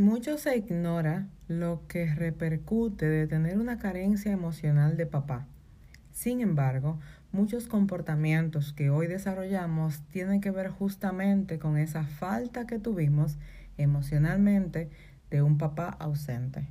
[0.00, 5.46] Mucho se ignora lo que repercute de tener una carencia emocional de papá.
[6.10, 6.98] Sin embargo,
[7.32, 13.36] muchos comportamientos que hoy desarrollamos tienen que ver justamente con esa falta que tuvimos
[13.76, 14.88] emocionalmente
[15.28, 16.66] de un papá ausente.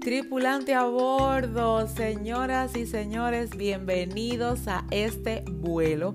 [0.00, 6.14] Tripulante a bordo, señoras y señores, bienvenidos a este vuelo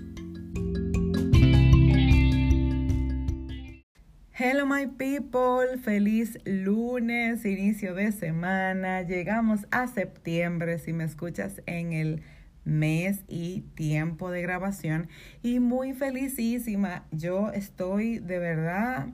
[4.43, 9.03] Hello my people, feliz lunes, inicio de semana.
[9.03, 12.23] Llegamos a septiembre si me escuchas en el
[12.63, 15.09] mes y tiempo de grabación
[15.43, 17.05] y muy felicísima.
[17.11, 19.09] Yo estoy de verdad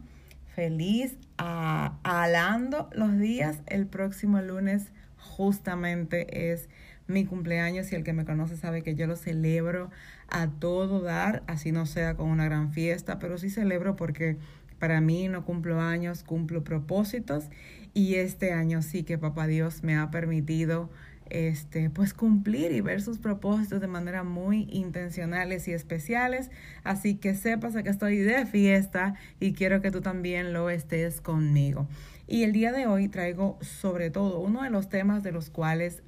[0.55, 3.63] feliz alando los días.
[3.65, 6.69] El próximo lunes justamente es
[7.07, 9.89] mi cumpleaños y el que me conoce sabe que yo lo celebro
[10.29, 14.37] a todo dar, así no sea con una gran fiesta, pero sí celebro porque
[14.79, 17.45] para mí no cumplo años, cumplo propósitos
[17.93, 20.89] y este año sí que papá Dios me ha permitido
[21.29, 26.51] este pues cumplir y ver sus propósitos de manera muy intencionales y especiales,
[26.83, 31.87] así que sepas que estoy de fiesta y quiero que tú también lo estés conmigo.
[32.27, 36.03] Y el día de hoy traigo sobre todo uno de los temas de los cuales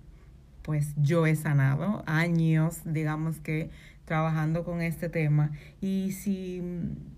[0.62, 3.70] pues yo he sanado años, digamos que
[4.10, 5.52] trabajando con este tema.
[5.80, 6.62] Y si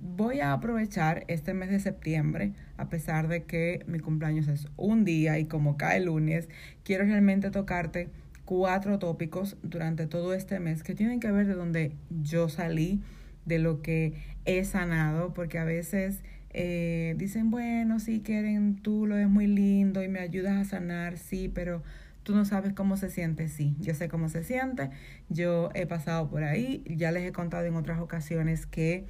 [0.01, 5.05] voy a aprovechar este mes de septiembre, a pesar de que mi cumpleaños es un
[5.05, 6.49] día y como cae lunes,
[6.83, 8.09] quiero realmente tocarte
[8.43, 13.01] cuatro tópicos durante todo este mes que tienen que ver de donde yo salí,
[13.45, 19.17] de lo que he sanado, porque a veces eh, dicen, bueno, si quieren, tú lo
[19.17, 21.83] es muy lindo y me ayudas a sanar, sí, pero
[22.23, 24.91] Tú no sabes cómo se siente, sí, yo sé cómo se siente,
[25.29, 29.05] yo he pasado por ahí, ya les he contado en otras ocasiones que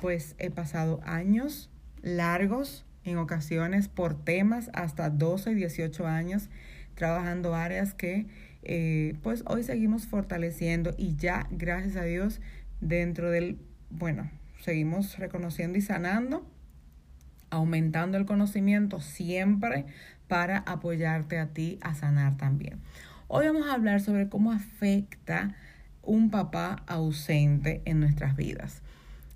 [0.00, 1.70] pues he pasado años
[2.02, 6.48] largos en ocasiones por temas hasta 12 y 18 años
[6.94, 8.26] trabajando áreas que
[8.62, 12.40] eh, pues hoy seguimos fortaleciendo y ya gracias a Dios
[12.80, 13.58] dentro del,
[13.90, 14.30] bueno,
[14.60, 16.46] seguimos reconociendo y sanando,
[17.50, 19.86] aumentando el conocimiento siempre
[20.32, 22.80] para apoyarte a ti a sanar también.
[23.28, 25.54] Hoy vamos a hablar sobre cómo afecta
[26.00, 28.80] un papá ausente en nuestras vidas.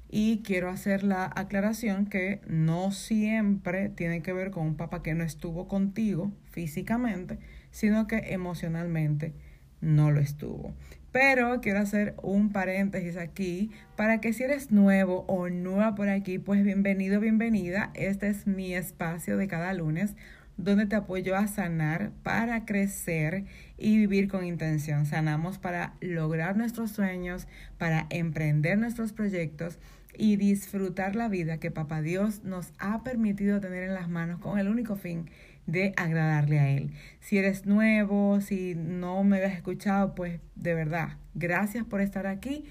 [0.08, 5.12] Y quiero hacer la aclaración que no siempre tiene que ver con un papá que
[5.12, 7.40] no estuvo contigo físicamente,
[7.72, 9.34] sino que emocionalmente
[9.82, 10.72] no lo estuvo.
[11.12, 16.38] Pero quiero hacer un paréntesis aquí para que si eres nuevo o nueva por aquí,
[16.38, 17.90] pues bienvenido, bienvenida.
[17.92, 20.16] Este es mi espacio de cada lunes
[20.56, 23.44] donde te apoyo a sanar para crecer
[23.76, 25.06] y vivir con intención.
[25.06, 27.46] Sanamos para lograr nuestros sueños,
[27.78, 29.78] para emprender nuestros proyectos
[30.18, 34.58] y disfrutar la vida que Papá Dios nos ha permitido tener en las manos con
[34.58, 35.28] el único fin
[35.66, 36.92] de agradarle a Él.
[37.20, 42.64] Si eres nuevo, si no me habías escuchado, pues de verdad, gracias por estar aquí.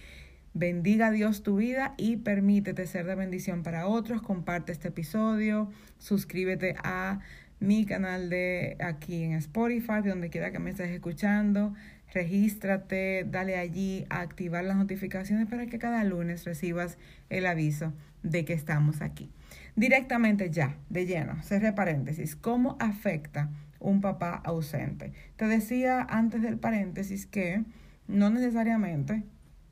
[0.54, 4.22] Bendiga Dios tu vida y permítete ser de bendición para otros.
[4.22, 5.70] Comparte este episodio,
[6.00, 7.20] suscríbete a
[7.60, 11.74] mi canal de aquí en Spotify, donde quiera que me estés escuchando.
[12.14, 16.98] Regístrate, dale allí a activar las notificaciones para que cada lunes recibas
[17.30, 17.94] el aviso
[18.24, 19.32] de que estamos aquí.
[19.76, 23.50] Directamente ya, de lleno, cerré paréntesis, ¿cómo afecta
[23.80, 25.12] un papá ausente?
[25.36, 27.64] Te decía antes del paréntesis que
[28.08, 29.24] no necesariamente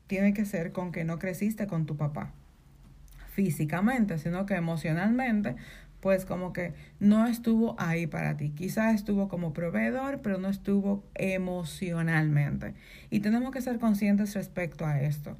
[0.06, 2.32] tiene que ser con que no creciste con tu papá
[3.34, 5.56] físicamente, sino que emocionalmente
[6.04, 8.50] pues como que no estuvo ahí para ti.
[8.50, 12.74] Quizás estuvo como proveedor, pero no estuvo emocionalmente.
[13.08, 15.38] Y tenemos que ser conscientes respecto a esto.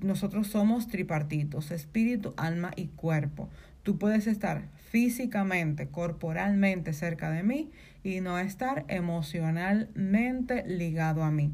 [0.00, 3.50] Nosotros somos tripartitos, espíritu, alma y cuerpo.
[3.82, 7.70] Tú puedes estar físicamente, corporalmente cerca de mí
[8.02, 11.52] y no estar emocionalmente ligado a mí.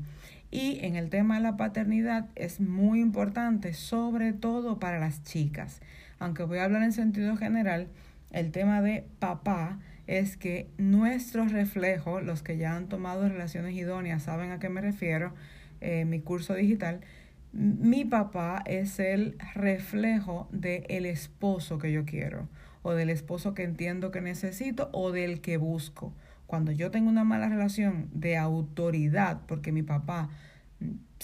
[0.53, 5.81] Y en el tema de la paternidad es muy importante, sobre todo para las chicas.
[6.21, 7.89] Aunque voy a hablar en sentido general,
[8.31, 14.23] el tema de papá es que nuestro reflejo, los que ya han tomado relaciones idóneas
[14.23, 15.35] saben a qué me refiero,
[15.81, 17.01] eh, mi curso digital,
[17.53, 22.49] mi papá es el reflejo del el esposo que yo quiero,
[22.83, 26.13] o del esposo que entiendo que necesito, o del que busco.
[26.47, 30.31] Cuando yo tengo una mala relación de autoridad, porque mi papá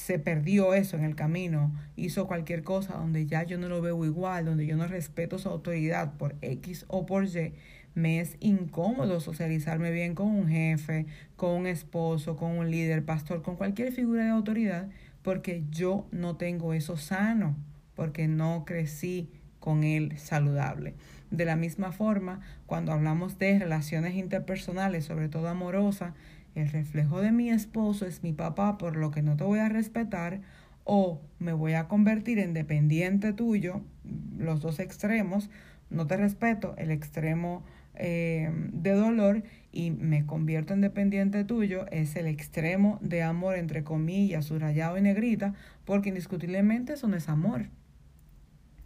[0.05, 4.05] se perdió eso en el camino, hizo cualquier cosa donde ya yo no lo veo
[4.05, 7.55] igual, donde yo no respeto su autoridad por X o por Y,
[7.95, 11.07] me es incómodo socializarme bien con un jefe,
[11.37, 14.91] con un esposo, con un líder, pastor, con cualquier figura de autoridad,
[15.23, 17.57] porque yo no tengo eso sano,
[17.95, 20.93] porque no crecí con él saludable.
[21.35, 26.13] De la misma forma, cuando hablamos de relaciones interpersonales, sobre todo amorosas,
[26.55, 29.69] el reflejo de mi esposo es mi papá, por lo que no te voy a
[29.69, 30.43] respetar,
[30.85, 33.81] o me voy a convertir en dependiente tuyo,
[34.39, 35.51] los dos extremos,
[35.91, 37.65] no te respeto, el extremo
[37.97, 39.43] eh, de dolor
[39.73, 45.03] y me convierto en dependiente tuyo, es el extremo de amor, entre comillas, subrayado y
[45.03, 45.55] negrita,
[45.85, 47.67] porque indiscutiblemente eso no es amor.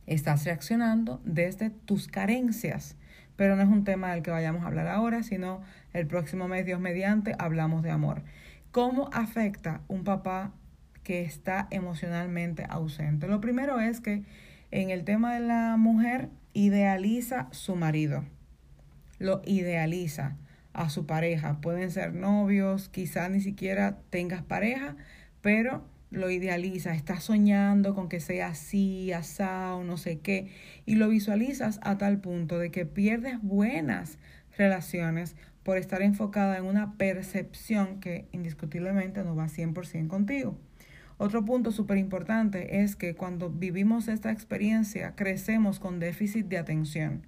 [0.08, 2.96] Estás reaccionando desde tus carencias
[3.38, 5.62] pero no es un tema del que vayamos a hablar ahora, sino
[5.92, 8.24] el próximo mes, Dios mediante, hablamos de amor.
[8.72, 10.52] ¿Cómo afecta un papá
[11.04, 13.28] que está emocionalmente ausente?
[13.28, 14.24] Lo primero es que
[14.72, 18.24] en el tema de la mujer idealiza su marido,
[19.20, 20.36] lo idealiza
[20.72, 21.60] a su pareja.
[21.60, 24.96] Pueden ser novios, quizás ni siquiera tengas pareja,
[25.42, 30.50] pero lo idealiza, está soñando con que sea así, asado, no sé qué,
[30.86, 34.18] y lo visualizas a tal punto de que pierdes buenas
[34.56, 40.56] relaciones por estar enfocada en una percepción que indiscutiblemente no va 100% contigo.
[41.18, 47.26] Otro punto súper importante es que cuando vivimos esta experiencia crecemos con déficit de atención.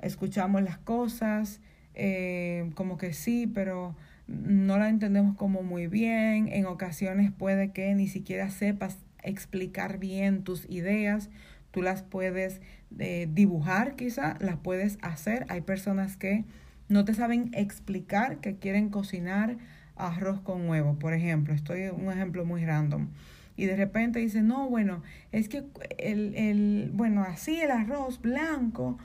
[0.00, 1.60] Escuchamos las cosas
[1.94, 3.96] eh, como que sí, pero
[4.28, 10.44] no la entendemos como muy bien, en ocasiones puede que ni siquiera sepas explicar bien
[10.44, 11.30] tus ideas,
[11.70, 12.60] tú las puedes
[12.98, 16.44] eh, dibujar quizá, las puedes hacer, hay personas que
[16.88, 19.56] no te saben explicar que quieren cocinar
[19.96, 23.08] arroz con huevo, por ejemplo, estoy un ejemplo muy random.
[23.56, 25.02] Y de repente dice, no, bueno,
[25.32, 25.64] es que
[25.98, 28.98] el, el, bueno, así el arroz blanco,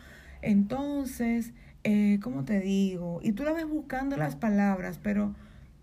[0.44, 1.54] entonces
[1.84, 3.20] eh, ¿cómo te digo?
[3.24, 5.36] Y tú la ves buscando las palabras, pero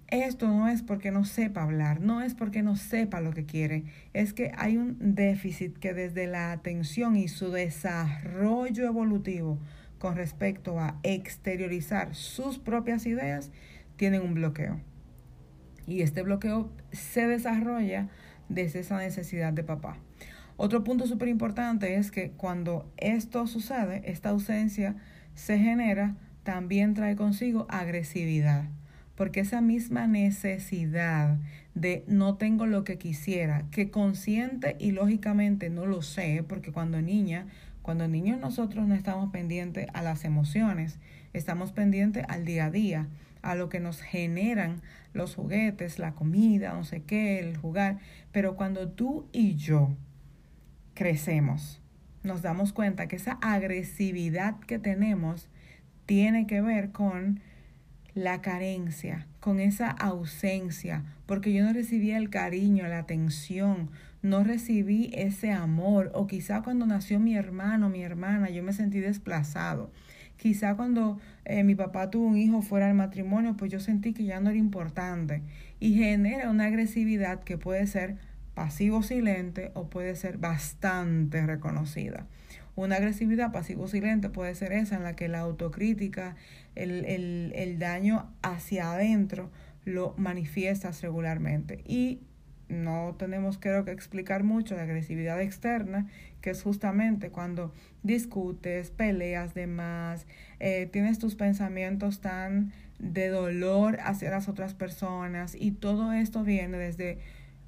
[0.09, 3.85] esto no es porque no sepa hablar, no es porque no sepa lo que quiere,
[4.13, 9.59] es que hay un déficit que desde la atención y su desarrollo evolutivo
[9.99, 13.53] con respecto a exteriorizar sus propias ideas,
[13.97, 14.81] tienen un bloqueo.
[15.87, 18.09] Y este bloqueo se desarrolla
[18.49, 19.99] desde esa necesidad de papá.
[20.57, 24.97] Otro punto súper importante es que cuando esto sucede, esta ausencia
[25.35, 28.65] se genera, también trae consigo agresividad.
[29.15, 31.39] Porque esa misma necesidad
[31.75, 37.03] de no tengo lo que quisiera, que consciente y lógicamente no lo sé, porque cuando
[37.03, 37.47] niña,
[37.83, 40.99] cuando niños nosotros no estamos pendientes a las emociones,
[41.33, 43.09] estamos pendientes al día a día,
[43.43, 44.81] a lo que nos generan
[45.13, 47.99] los juguetes, la comida, no sé qué, el jugar.
[48.33, 49.91] Pero cuando tú y yo
[50.95, 51.80] crecemos,
[52.23, 55.49] nos damos cuenta que esa agresividad que tenemos
[56.07, 57.41] tiene que ver con
[58.15, 63.91] la carencia, con esa ausencia, porque yo no recibí el cariño, la atención,
[64.23, 69.01] no recibí ese amor, o quizá cuando nació mi hermano, mi hermana, yo me sentí
[69.01, 69.91] desplazado.
[70.37, 74.25] Quizá cuando eh, mi papá tuvo un hijo fuera del matrimonio, pues yo sentí que
[74.25, 75.43] ya no era importante.
[75.79, 78.17] Y genera una agresividad que puede ser
[78.61, 82.27] pasivo silente o puede ser bastante reconocida.
[82.77, 86.37] Una agresividad pasivo silente puede ser esa en la que la autocrítica,
[86.75, 89.51] el, el, el daño hacia adentro
[89.87, 91.83] lo manifiestas regularmente.
[91.87, 92.21] Y
[92.69, 96.07] no tenemos creo que explicar mucho de agresividad externa,
[96.43, 100.27] que es justamente cuando discutes, peleas de más,
[100.59, 106.77] eh, tienes tus pensamientos tan de dolor hacia las otras personas y todo esto viene
[106.77, 107.21] desde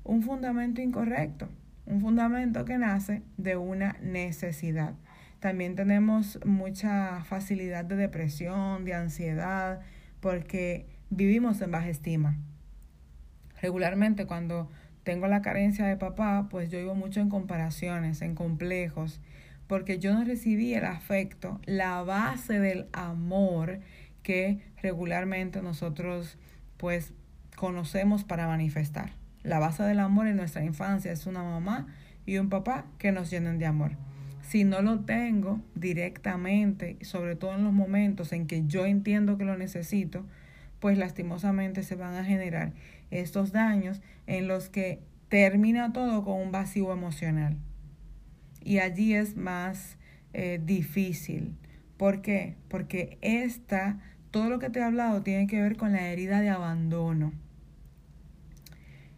[0.04, 1.48] un fundamento incorrecto,
[1.86, 4.94] un fundamento que nace de una necesidad.
[5.40, 9.80] También tenemos mucha facilidad de depresión, de ansiedad,
[10.20, 12.36] porque vivimos en baja estima.
[13.60, 14.70] Regularmente cuando
[15.02, 19.20] tengo la carencia de papá, pues yo vivo mucho en comparaciones, en complejos,
[19.66, 23.80] porque yo no recibí el afecto, la base del amor
[24.22, 26.38] que regularmente nosotros
[26.76, 27.14] pues
[27.56, 29.21] conocemos para manifestar.
[29.42, 31.86] La base del amor en nuestra infancia es una mamá
[32.26, 33.92] y un papá que nos llenen de amor.
[34.42, 39.44] Si no lo tengo directamente, sobre todo en los momentos en que yo entiendo que
[39.44, 40.24] lo necesito,
[40.78, 42.72] pues lastimosamente se van a generar
[43.10, 47.56] estos daños en los que termina todo con un vacío emocional.
[48.64, 49.96] Y allí es más
[50.34, 51.54] eh, difícil.
[51.96, 52.56] ¿Por qué?
[52.68, 53.98] Porque esta,
[54.30, 57.32] todo lo que te he hablado tiene que ver con la herida de abandono.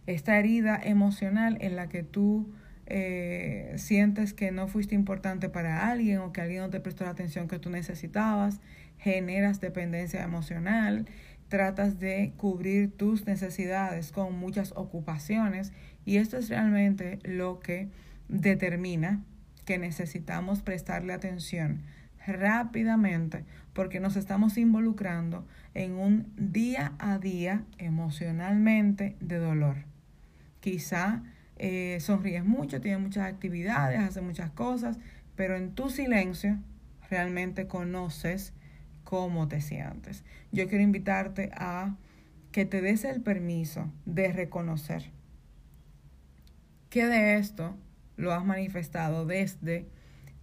[0.07, 2.53] Esta herida emocional en la que tú
[2.87, 7.11] eh, sientes que no fuiste importante para alguien o que alguien no te prestó la
[7.11, 8.59] atención que tú necesitabas,
[8.99, 11.07] generas dependencia emocional,
[11.47, 15.71] tratas de cubrir tus necesidades con muchas ocupaciones
[16.05, 17.89] y esto es realmente lo que
[18.29, 19.23] determina
[19.65, 21.81] que necesitamos prestarle atención
[22.27, 29.94] rápidamente porque nos estamos involucrando en un día a día emocionalmente de dolor.
[30.65, 31.21] Quizá
[31.57, 34.97] eh, sonríes mucho, tienes muchas actividades, haces muchas cosas,
[35.35, 36.57] pero en tu silencio
[37.07, 38.51] realmente conoces
[39.03, 40.23] cómo te sientes.
[40.51, 41.95] Yo quiero invitarte a
[42.51, 45.11] que te des el permiso de reconocer
[46.89, 47.77] que de esto
[48.17, 49.85] lo has manifestado desde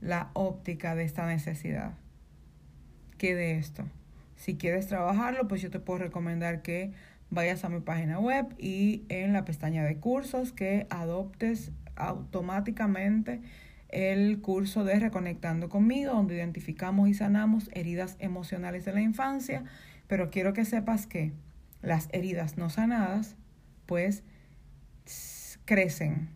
[0.00, 1.94] la óptica de esta necesidad.
[3.18, 3.82] Que de esto.
[4.36, 6.92] Si quieres trabajarlo, pues yo te puedo recomendar que
[7.32, 13.40] vayas a mi página web y en la pestaña de cursos que adoptes automáticamente
[13.88, 19.64] el curso de Reconectando conmigo, donde identificamos y sanamos heridas emocionales de la infancia,
[20.08, 21.32] pero quiero que sepas que
[21.80, 23.34] las heridas no sanadas,
[23.86, 24.24] pues
[25.64, 26.28] crecen,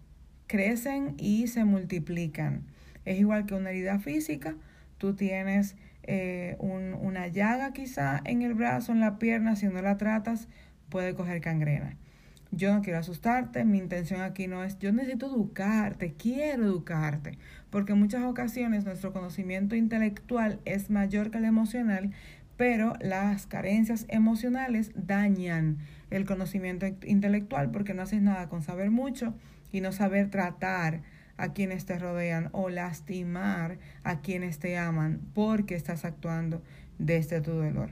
[0.46, 2.64] crecen y se multiplican.
[3.04, 4.54] Es igual que una herida física,
[4.96, 9.98] tú tienes eh, una llaga quizá en el brazo, en la pierna, si no la
[9.98, 10.48] tratas,
[10.88, 11.96] puede coger cangrena.
[12.52, 17.38] Yo no quiero asustarte, mi intención aquí no es, yo necesito educarte, quiero educarte,
[17.70, 22.12] porque en muchas ocasiones nuestro conocimiento intelectual es mayor que el emocional,
[22.56, 25.78] pero las carencias emocionales dañan
[26.10, 29.34] el conocimiento intelectual porque no haces nada con saber mucho
[29.72, 31.02] y no saber tratar
[31.36, 36.62] a quienes te rodean o lastimar a quienes te aman porque estás actuando
[36.98, 37.90] desde tu dolor.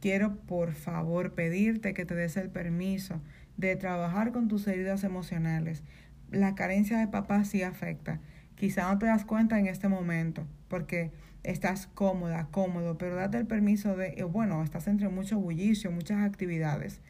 [0.00, 3.20] Quiero por favor pedirte que te des el permiso
[3.56, 5.82] de trabajar con tus heridas emocionales.
[6.30, 8.20] La carencia de papá sí afecta.
[8.56, 11.12] Quizá no te das cuenta en este momento porque
[11.44, 16.22] estás cómoda, cómodo, pero date el permiso de, eh, bueno, estás entre mucho bullicio, muchas
[16.24, 17.00] actividades.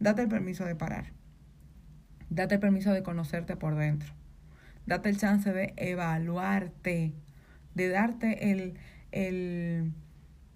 [0.00, 1.12] Date el permiso de parar.
[2.28, 4.12] Date el permiso de conocerte por dentro.
[4.86, 7.12] Date el chance de evaluarte,
[7.74, 8.74] de darte el,
[9.12, 9.92] el,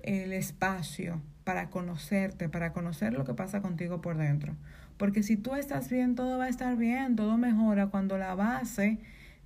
[0.02, 4.54] el espacio para conocerte, para conocer lo que pasa contigo por dentro.
[4.98, 8.98] Porque si tú estás bien, todo va a estar bien, todo mejora cuando la base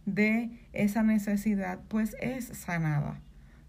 [0.05, 3.21] de esa necesidad pues es sanada.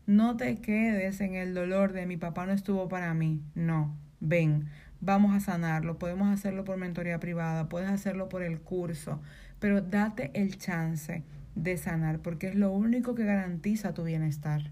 [0.07, 3.39] No te quedes en el dolor de mi papá no estuvo para mí.
[3.53, 4.67] No, ven,
[4.99, 5.99] vamos a sanarlo.
[5.99, 9.21] Podemos hacerlo por mentoría privada, puedes hacerlo por el curso,
[9.59, 11.21] pero date el chance
[11.53, 14.71] de sanar porque es lo único que garantiza tu bienestar.